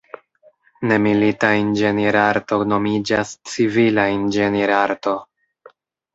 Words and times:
Ne-milita 0.91 1.51
inĝenierarto 1.57 2.59
nomiĝas 2.73 3.35
civila 3.53 4.09
inĝenierarto. 4.17 5.17